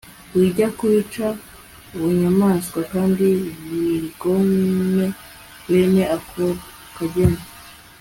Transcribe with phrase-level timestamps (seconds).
[0.35, 1.25] wijya kubica
[1.99, 3.27] bunyamaswa kandi
[4.19, 5.07] kigome
[5.69, 6.45] bene ako
[6.95, 7.41] kageni